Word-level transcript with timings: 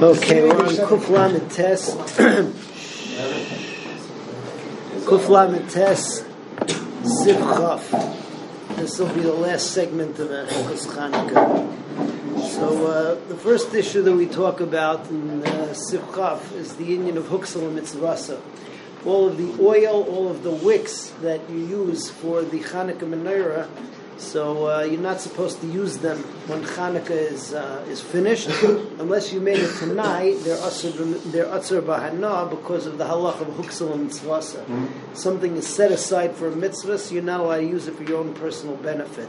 Okay, 0.00 0.44
we're 0.44 0.56
on 0.56 0.68
Kuf 0.68 1.08
Lamed 1.08 1.50
Tes. 1.50 1.90
Kuf 5.06 5.28
Lamed 5.28 5.68
Tes 5.68 6.22
Siv 7.02 7.38
Chaf. 7.56 7.90
This 8.76 9.00
will 9.00 9.12
be 9.12 9.22
the 9.22 9.32
last 9.32 9.72
segment 9.72 10.20
of 10.20 10.28
Hilchos 10.28 10.86
Chanukah. 10.86 11.66
So 12.48 12.86
uh, 12.86 13.16
the 13.26 13.34
first 13.34 13.74
issue 13.74 14.02
that 14.02 14.14
we 14.14 14.26
talk 14.26 14.60
about 14.60 15.08
in 15.10 15.42
uh, 15.44 15.72
is 15.72 16.76
the 16.76 16.84
union 16.84 17.16
of 17.16 17.24
Huxel 17.24 17.66
and 17.66 17.76
Mitzvasa. 17.76 18.40
All 19.04 19.26
of 19.26 19.36
the 19.36 19.60
oil, 19.60 20.04
all 20.04 20.28
of 20.28 20.44
the 20.44 20.52
wicks 20.52 21.08
that 21.22 21.50
you 21.50 21.58
use 21.58 22.08
for 22.08 22.42
the 22.42 22.60
Chanukah 22.60 23.00
menorah 23.00 23.68
so 24.18 24.68
uh, 24.68 24.82
you're 24.82 25.00
not 25.00 25.20
supposed 25.20 25.60
to 25.60 25.66
use 25.68 25.98
them 25.98 26.18
when 26.48 26.62
Hanukkah 26.62 27.10
is 27.10 27.54
uh, 27.54 27.84
is 27.88 28.00
finished, 28.00 28.48
unless 28.98 29.32
you 29.32 29.40
made 29.40 29.58
it 29.58 29.74
tonight. 29.78 30.36
They're 30.40 30.58
usher 30.58 30.90
they're 30.90 31.48
usher 31.48 31.80
bahana 31.80 32.50
because 32.50 32.86
of 32.86 32.98
the 32.98 33.04
halach 33.04 33.40
of 33.40 33.48
huksel 33.48 33.92
and 33.92 34.10
mitzvasa. 34.10 34.64
Mm-hmm. 34.64 35.14
Something 35.14 35.56
is 35.56 35.66
set 35.66 35.92
aside 35.92 36.34
for 36.34 36.48
a 36.48 36.56
mitzvah, 36.56 36.98
so 36.98 37.14
you're 37.14 37.22
not 37.22 37.40
allowed 37.40 37.58
to 37.58 37.66
use 37.66 37.86
it 37.86 37.94
for 37.94 38.02
your 38.02 38.18
own 38.18 38.34
personal 38.34 38.76
benefit. 38.76 39.28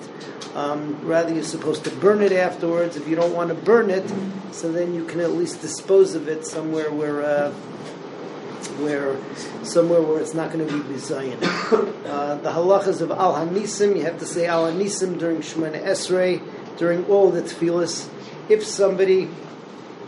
Um, 0.55 0.99
rather, 1.03 1.33
you're 1.33 1.43
supposed 1.43 1.83
to 1.83 1.91
burn 1.91 2.21
it 2.21 2.31
afterwards. 2.31 2.97
If 2.97 3.07
you 3.07 3.15
don't 3.15 3.35
want 3.35 3.49
to 3.49 3.55
burn 3.55 3.89
it, 3.89 4.11
so 4.51 4.71
then 4.71 4.95
you 4.95 5.05
can 5.05 5.19
at 5.19 5.31
least 5.31 5.61
dispose 5.61 6.15
of 6.15 6.27
it 6.27 6.45
somewhere 6.45 6.91
where. 6.91 7.23
Uh, 7.23 7.53
where 8.79 9.17
somewhere 9.63 10.01
where 10.01 10.19
it's 10.19 10.33
not 10.33 10.51
going 10.51 10.67
to 10.67 10.73
be 10.73 10.79
bizayin. 10.93 11.95
Uh, 12.09 12.33
the 12.37 12.49
halachas 12.49 13.01
of 13.01 13.11
al 13.11 13.35
hanisim, 13.35 13.95
you 13.95 14.01
have 14.01 14.17
to 14.17 14.25
say 14.25 14.47
al 14.47 14.65
hanisim 14.65 15.19
during 15.19 15.37
Shemana 15.41 15.79
Esrei, 15.83 16.41
during 16.77 17.05
all 17.05 17.29
the 17.29 17.43
tefillas. 17.43 18.09
If 18.49 18.65
somebody 18.65 19.29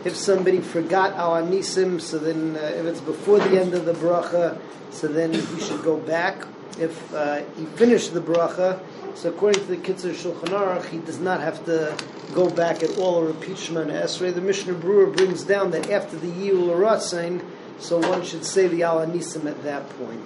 if 0.04 0.16
somebody 0.16 0.60
forgot 0.60 1.12
al 1.12 1.34
hanisim, 1.34 2.00
so 2.00 2.18
then 2.18 2.56
uh, 2.56 2.60
if 2.74 2.86
it's 2.86 3.00
before 3.00 3.38
the 3.38 3.60
end 3.60 3.74
of 3.74 3.84
the 3.84 3.92
bracha, 3.92 4.60
so 4.90 5.06
then 5.06 5.32
he 5.32 5.60
should 5.60 5.82
go 5.84 5.96
back. 5.96 6.44
If 6.78 7.14
uh, 7.14 7.44
he 7.56 7.66
finished 7.66 8.14
the 8.14 8.20
bracha, 8.20 8.80
so 9.14 9.28
according 9.28 9.62
to 9.66 9.68
the 9.68 9.76
Kitzur 9.76 10.14
Shulchan 10.14 10.48
Aruch, 10.48 10.86
he 10.86 10.98
does 10.98 11.20
not 11.20 11.40
have 11.40 11.64
to 11.66 11.96
go 12.34 12.48
back 12.48 12.82
at 12.82 12.98
all 12.98 13.16
or 13.16 13.26
repeat 13.26 13.56
Shemana 13.56 14.02
Esrei. 14.02 14.34
The 14.34 14.40
Mishnah 14.40 14.74
Berurah 14.74 15.14
brings 15.14 15.44
down 15.44 15.70
that 15.72 15.90
after 15.90 16.16
the 16.16 16.28
Yihyu 16.28 16.66
L'ratzon, 16.66 17.44
so 17.82 17.98
one 17.98 18.24
should 18.24 18.44
say 18.44 18.68
the 18.68 18.84
Al 18.84 19.04
Nisim 19.06 19.46
at 19.46 19.60
that 19.64 19.88
point. 19.98 20.22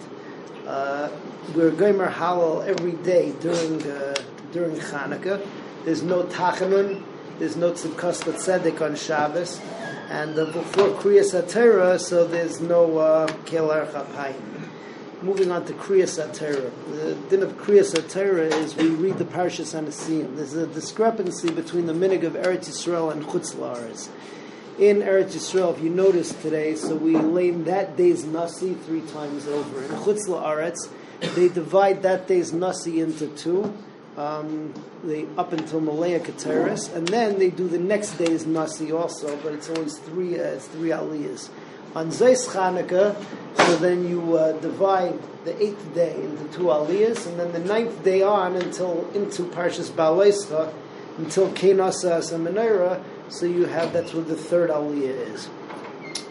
Uh, 0.66 1.08
we're 1.54 1.70
Gomer 1.70 2.10
Hallel 2.10 2.66
every 2.66 2.92
day 2.92 3.32
during 3.40 3.82
uh, 3.90 4.14
during 4.52 4.76
Hanukkah. 4.76 5.44
There's 5.84 6.02
no 6.02 6.24
Tachanun, 6.24 7.02
there's 7.38 7.56
no 7.56 7.72
Tzidkas 7.72 8.24
Tzedek 8.24 8.82
on 8.82 8.94
Shabbos, 8.94 9.58
and 10.10 10.38
uh, 10.38 10.44
before 10.46 10.88
Kriyas 11.00 11.40
Atera, 11.40 11.98
so 11.98 12.27
there's 12.27 12.60
no 12.60 12.88
Kelar 13.46 13.86
uh, 13.86 14.04
Chapayim. 14.04 14.42
Moving 15.22 15.50
on 15.50 15.64
to 15.64 15.72
Kriyas 15.72 16.22
Atera. 16.22 16.70
The 16.90 17.14
din 17.30 17.42
of 17.42 17.52
Kriyas 17.56 17.94
Atera 17.94 18.52
is 18.52 18.77
we 18.77 18.88
read 18.88 19.16
the 19.16 19.24
Parshas 19.24 19.74
Anasim. 19.74 20.36
There's 20.36 20.52
a 20.52 20.66
discrepancy 20.66 21.50
between 21.50 21.86
the 21.86 21.94
minig 21.94 22.22
of 22.24 22.34
Eretz 22.34 22.68
Yisrael 22.68 23.10
and 23.12 23.24
Chutz 23.24 23.54
La'aretz 23.54 24.10
in 24.78 24.98
Eretz 24.98 25.34
Yisrael, 25.34 25.74
if 25.74 25.82
you 25.82 25.88
notice 25.88 26.34
today, 26.34 26.74
so 26.74 26.94
we 26.94 27.16
lame 27.16 27.64
that 27.64 27.96
day's 27.96 28.24
nasi 28.24 28.74
three 28.74 29.00
times 29.00 29.46
over. 29.46 29.83
In 29.83 29.88
Chutz 29.88 30.28
La'aretz, 30.28 30.88
they 31.34 31.48
divide 31.48 32.02
that 32.02 32.27
day's 32.27 32.52
nasi 32.52 33.00
into 33.00 33.28
two, 33.28 33.72
um, 34.18 34.74
they 35.02 35.27
up 35.38 35.52
until 35.52 35.80
Malaya 35.80 36.20
Keteris, 36.20 36.94
and 36.94 37.08
then 37.08 37.38
they 37.38 37.48
do 37.48 37.68
the 37.68 37.78
next 37.78 38.12
day's 38.18 38.44
nasi 38.46 38.92
also, 38.92 39.36
but 39.38 39.55
it's 39.55 39.70
always 39.70 39.98
three. 39.98 40.38
Uh, 40.38 40.44
it's 40.44 40.66
three 40.68 40.90
aliyahs. 40.90 41.48
On 41.94 42.11
Zeis 42.11 42.46
Chanukah, 42.46 43.16
so 43.56 43.77
then 43.77 44.06
you 44.06 44.36
uh, 44.36 44.52
divide 44.61 45.18
the 45.46 45.62
eighth 45.62 45.94
day 45.94 46.14
into 46.22 46.44
two 46.48 46.64
aliyahs, 46.64 47.27
and 47.27 47.40
then 47.40 47.52
the 47.52 47.61
ninth 47.61 48.05
day 48.05 48.22
on 48.22 48.56
until 48.56 49.11
into 49.14 49.45
Parshas 49.45 49.90
Beha'aloscha, 49.90 50.72
until 51.17 51.48
Kenasa 51.52 52.20
Menorah, 52.39 53.02
so 53.29 53.47
you 53.47 53.67
have 53.67 53.92
that's 53.92 54.14
what 54.14 54.29
the 54.29 54.37
third 54.37 54.70
aliyah 54.70 55.35
is. 55.35 55.48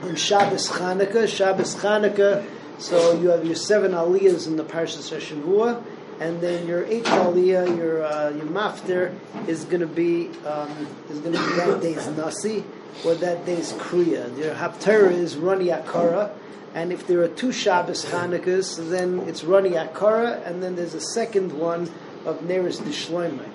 On 0.02 0.16
Shabbos 0.16 0.70
Chanukah, 0.70 1.28
Shabbos 1.28 1.76
Chanukah, 1.76 2.46
so 2.78 3.20
you 3.20 3.30
have 3.30 3.46
your 3.46 3.56
seven 3.56 3.92
aliyahs 3.92 4.48
in 4.48 4.56
the 4.56 4.64
Parshas 4.64 5.12
Shavua, 5.12 5.84
and 6.20 6.42
then 6.42 6.68
your 6.68 6.86
eighth 6.86 7.06
aliyah, 7.06 7.78
your 7.78 8.04
uh, 8.04 8.30
your 8.32 8.46
mafter, 8.46 9.14
is 9.48 9.66
going 9.66 9.82
to 9.82 9.88
be 9.88 10.30
um, 10.46 10.88
is 11.10 11.20
going 11.20 11.34
to 11.36 11.40
be 11.40 11.56
that 11.56 11.82
day's 11.82 12.08
nasi 12.08 12.64
or 13.06 13.16
that 13.16 13.46
day's 13.46 13.74
kriya. 13.74 14.38
Your 14.38 14.56
haftarah 14.56 15.12
is 15.12 15.36
rani 15.36 15.68
akara, 15.68 16.32
and 16.74 16.92
if 16.92 17.08
there 17.08 17.22
are 17.22 17.28
two 17.28 17.52
Shabbos 17.52 18.06
Chanukahs, 18.06 18.90
then 18.90 19.20
it's 19.22 19.44
rani 19.44 19.72
akara, 19.72 20.46
and 20.48 20.64
then 20.64 20.76
there's 20.76 20.94
a 20.94 21.02
second 21.02 21.54
one 21.54 21.90
of 22.26 22.40
neris 22.40 22.80
dishloimai 22.80 23.50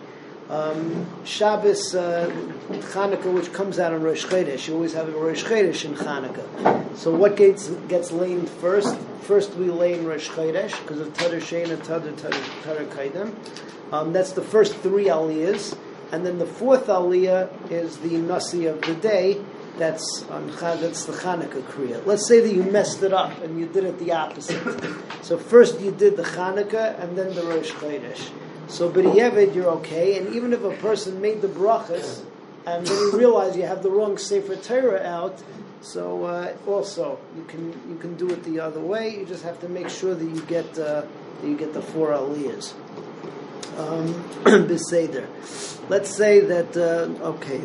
um, 0.51 1.07
Shabbos, 1.25 1.95
uh, 1.95 2.29
Hanukkah, 2.69 3.33
which 3.33 3.53
comes 3.53 3.79
out 3.79 3.93
on 3.93 4.03
Rosh 4.03 4.27
Chodesh. 4.27 4.67
You 4.67 4.75
always 4.75 4.93
have 4.95 5.09
a 5.09 5.13
Rosh 5.13 5.45
Chodesh 5.45 5.85
in 5.85 5.95
Hanukkah. 5.95 6.97
So 6.97 7.15
what 7.15 7.37
gets 7.37 7.69
gets 7.89 8.11
laid 8.11 8.49
first? 8.49 8.99
First 9.23 9.55
we 9.55 9.71
lay 9.71 9.95
in 9.95 10.05
Rosh 10.05 10.29
Chodesh 10.29 10.79
because 10.83 11.01
of 11.01 11.13
Tadar 11.15 11.41
Shein 11.41 11.71
and 11.71 11.81
Tadar 11.83 12.13
Tadar 12.15 12.87
Kaidem. 12.89 13.33
Um, 13.93 14.13
that's 14.13 14.33
the 14.33 14.43
first 14.43 14.75
three 14.77 15.07
aliyahs, 15.07 15.77
and 16.11 16.27
then 16.27 16.39
the 16.39 16.47
fourth 16.47 16.87
aliyah 16.87 17.71
is 17.71 17.99
the 17.99 18.17
nasi 18.17 18.67
of 18.67 18.83
the 18.83 18.95
day. 18.95 19.41
That's 19.79 20.25
on 20.31 20.49
that's 20.49 21.05
the 21.05 21.13
Hanukkah 21.13 21.63
kriya. 21.63 22.05
Let's 22.05 22.27
say 22.27 22.41
that 22.41 22.53
you 22.53 22.65
messed 22.65 23.05
it 23.05 23.13
up 23.13 23.41
and 23.43 23.59
you 23.59 23.67
did 23.67 23.85
it 23.85 23.99
the 24.01 24.13
opposite. 24.13 24.61
so 25.23 25.39
first 25.39 25.81
you 25.81 25.93
did 25.93 26.17
the 26.17 26.25
Hanukkah 26.25 27.01
and 27.01 27.17
then 27.17 27.35
the 27.35 27.43
Rosh 27.45 27.71
Chodesh. 27.71 28.31
So 28.71 28.89
b'di'evid, 28.89 29.53
you're 29.53 29.69
okay. 29.83 30.17
And 30.17 30.33
even 30.35 30.53
if 30.53 30.63
a 30.63 30.71
person 30.77 31.21
made 31.21 31.43
the 31.43 31.49
brachas, 31.49 32.23
and 32.65 32.87
then 32.87 32.97
you 32.97 33.19
realize 33.19 33.57
you 33.57 33.65
have 33.65 33.83
the 33.83 33.91
wrong 33.91 34.17
Sefer 34.17 34.55
Torah 34.55 35.03
out, 35.03 35.43
so 35.81 36.25
uh, 36.25 36.55
also 36.69 37.19
you 37.37 37.43
can 37.45 37.73
you 37.91 37.97
can 37.99 38.17
do 38.17 38.31
it 38.31 38.45
the 38.45 38.61
other 38.61 38.81
way. 38.81 39.19
You 39.19 39.27
just 39.27 39.43
have 39.43 39.61
to 39.63 39.69
make 39.69 39.89
sure 39.89 40.15
that 40.15 40.25
you 40.25 40.41
get 40.43 40.79
uh, 40.79 41.03
that 41.41 41.49
you 41.49 41.57
get 41.57 41.75
the 41.75 41.83
four 41.83 42.11
aliyahs. 42.11 42.75
Um. 43.77 44.15
Let's 45.91 46.17
say 46.17 46.39
that 46.39 46.77
uh, 46.77 47.27
okay, 47.31 47.59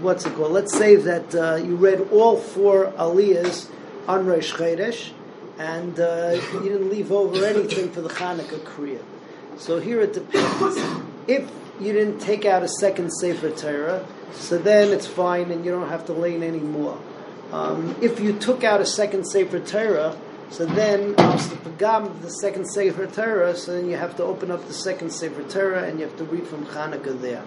what's 0.00 0.24
it 0.24 0.34
called? 0.34 0.52
Let's 0.52 0.74
say 0.74 0.96
that 0.96 1.34
uh, 1.34 1.56
you 1.56 1.76
read 1.76 2.08
all 2.10 2.38
four 2.38 2.86
aliyahs 2.92 3.68
on 4.08 4.24
Rosh 4.24 4.54
Chodesh, 4.54 5.10
and 5.58 6.00
uh, 6.00 6.40
you 6.54 6.60
didn't 6.60 6.88
leave 6.88 7.12
over 7.12 7.44
anything 7.44 7.90
for 7.90 8.00
the 8.00 8.08
Hanukkah 8.08 8.60
Kriya. 8.60 9.02
So 9.60 9.78
here 9.78 10.00
it 10.00 10.14
depends. 10.14 10.78
If 11.28 11.50
you 11.78 11.92
didn't 11.92 12.18
take 12.18 12.46
out 12.46 12.62
a 12.62 12.68
second 12.68 13.10
Sefer 13.10 13.50
Torah, 13.50 14.06
so 14.32 14.56
then 14.56 14.88
it's 14.88 15.06
fine 15.06 15.50
and 15.50 15.66
you 15.66 15.70
don't 15.70 15.90
have 15.90 16.06
to 16.06 16.14
lane 16.14 16.42
anymore. 16.42 16.98
Um, 17.52 17.94
if 18.00 18.20
you 18.20 18.32
took 18.38 18.64
out 18.64 18.80
a 18.80 18.86
second 18.86 19.26
Sefer 19.26 19.60
Torah, 19.60 20.16
so 20.48 20.64
then 20.64 21.14
the 21.14 22.30
second 22.40 22.70
Sefer 22.70 23.06
Torah, 23.06 23.54
so 23.54 23.74
then 23.74 23.90
you 23.90 23.98
have 23.98 24.16
to 24.16 24.24
open 24.24 24.50
up 24.50 24.66
the 24.66 24.72
second 24.72 25.10
Sefer 25.10 25.42
Torah 25.42 25.82
and 25.82 26.00
you 26.00 26.06
have 26.06 26.16
to 26.16 26.24
read 26.24 26.46
from 26.46 26.64
Hanukkah 26.64 27.20
there. 27.20 27.44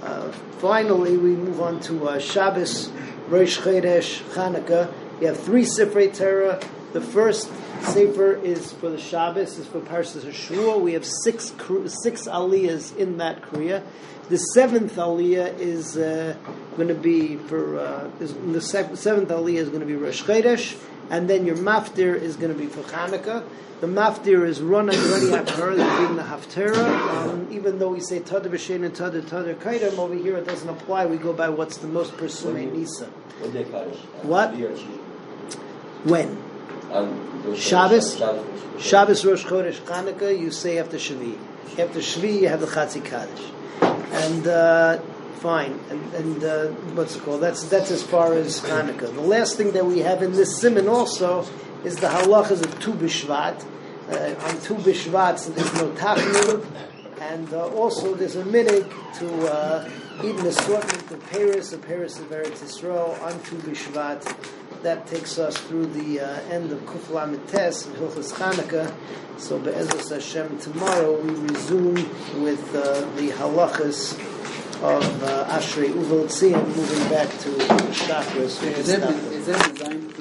Uh, 0.00 0.30
finally, 0.60 1.16
we 1.16 1.30
move 1.30 1.60
on 1.60 1.80
to 1.80 2.08
uh, 2.08 2.18
Shabbos, 2.20 2.88
Rosh 3.26 3.58
Chodesh, 3.58 4.22
Hanukkah. 4.34 4.92
You 5.20 5.26
have 5.26 5.40
three 5.40 5.64
Sefer 5.64 6.06
Torah. 6.06 6.60
The 6.92 7.00
first 7.00 7.50
Sefer 7.82 8.32
is 8.32 8.72
for 8.72 8.90
the 8.90 8.98
Shabbos, 8.98 9.58
is 9.58 9.66
for 9.66 9.80
Parshas 9.80 10.30
Shua. 10.32 10.78
We 10.78 10.92
have 10.94 11.04
six 11.04 11.52
six 12.02 12.26
aliyahs 12.26 12.96
in 12.96 13.18
that 13.18 13.42
Kriya. 13.42 13.82
The 14.28 14.38
seventh 14.38 14.96
aliyah 14.96 15.58
is 15.58 15.96
uh, 15.96 16.36
going 16.76 16.88
to 16.88 16.94
be 16.94 17.36
for 17.36 17.78
uh, 17.78 18.10
is, 18.20 18.34
the 18.34 18.60
seventh 18.60 19.28
aliyah 19.28 19.58
is 19.58 19.68
going 19.68 19.80
to 19.80 19.86
be 19.86 19.96
Rosh 19.96 20.22
Chodesh, 20.22 20.80
and 21.10 21.28
then 21.28 21.44
your 21.44 21.56
maftir 21.56 22.14
is 22.14 22.36
going 22.36 22.52
to 22.52 22.58
be 22.58 22.66
for 22.66 22.82
Hanukkah. 22.82 23.44
The 23.80 23.88
maftir 23.88 24.46
is 24.46 24.62
run 24.62 24.88
and 24.88 25.34
after 25.34 25.74
the 25.74 25.84
reading 25.84 26.14
the 26.14 26.22
haftarah. 26.22 27.30
Um, 27.30 27.48
even 27.50 27.80
though 27.80 27.88
we 27.88 27.98
say 27.98 28.20
tada 28.20 28.46
b'shein 28.46 28.84
and 28.84 28.94
tada 28.94 29.22
tada 29.22 29.56
kaidim, 29.56 29.98
over 29.98 30.14
here 30.14 30.36
it 30.36 30.46
doesn't 30.46 30.68
apply. 30.68 31.06
We 31.06 31.16
go 31.16 31.32
by 31.32 31.48
what's 31.48 31.78
the 31.78 31.88
most 31.88 32.16
pirsumei 32.16 32.72
nisa. 32.72 33.06
What? 34.22 34.54
When? 36.04 36.51
Shabbos, 37.56 38.18
Shabbos, 38.78 39.24
Rosh 39.24 39.44
Chodesh, 39.44 39.80
Chanukah, 39.80 40.38
you 40.38 40.50
say 40.50 40.78
after 40.78 40.98
Shvi. 40.98 41.38
After 41.78 42.00
Shvi, 42.00 42.42
you 42.42 42.48
have 42.48 42.60
the 42.60 42.66
Chatzi 42.66 43.02
Kaddish. 43.02 43.50
And, 43.80 44.46
uh, 44.46 44.98
fine. 45.40 45.80
And, 45.88 46.14
and 46.14 46.44
uh, 46.44 46.66
what's 46.94 47.16
it 47.16 47.22
called? 47.22 47.40
That's, 47.40 47.64
that's 47.64 47.90
as 47.90 48.02
far 48.02 48.34
as 48.34 48.60
Hanukkah. 48.60 49.14
The 49.14 49.22
last 49.22 49.56
thing 49.56 49.72
that 49.72 49.86
we 49.86 50.00
have 50.00 50.22
in 50.22 50.32
this 50.32 50.60
simon 50.60 50.86
also 50.86 51.46
is 51.82 51.96
the 51.96 52.08
halachas 52.08 52.62
of 52.62 52.78
Tu 52.78 52.92
B'Shvat. 52.92 53.64
Uh, 54.10 54.34
on 54.46 54.60
Tu 54.60 54.74
B'Shvat, 54.74 55.38
so 55.38 55.50
there's 55.52 55.72
no 55.74 55.88
Tachnun, 55.92 56.66
And 57.30 57.52
uh, 57.54 57.68
also, 57.68 58.14
there's 58.14 58.34
a 58.34 58.42
minig 58.42 58.88
to 59.18 59.46
uh, 59.46 59.88
eat 60.24 60.34
an 60.34 60.46
assortment 60.46 61.10
of 61.10 61.30
Paris, 61.30 61.72
a 61.72 61.78
Paris 61.78 62.18
of 62.18 62.28
Eretz 62.30 62.58
Yisrael, 62.58 63.20
on 63.22 63.40
Tu 63.44 63.56
B'Shvat. 63.56 64.22
That 64.82 65.06
takes 65.06 65.38
us 65.38 65.56
through 65.56 65.86
the 65.86 66.18
uh, 66.18 66.40
end 66.50 66.72
of 66.72 66.82
Mites 66.84 67.86
of 67.86 67.92
Hilchas 67.94 68.32
Chanukah. 68.32 68.92
So, 69.38 69.60
Be'ezus 69.60 70.10
Hashem, 70.10 70.58
tomorrow 70.58 71.20
we 71.20 71.30
resume 71.46 71.94
with 72.42 72.74
uh, 72.74 73.00
the 73.14 73.28
halachas 73.30 74.18
of 74.82 75.22
uh, 75.22 75.46
Ashrei 75.56 75.92
Uvel 75.92 76.24
Tzion, 76.26 76.66
moving 76.76 77.08
back 77.08 77.30
to 77.38 77.50
chakras. 77.94 78.60
Is 78.64 78.88
that, 78.88 79.30
designed 79.30 80.11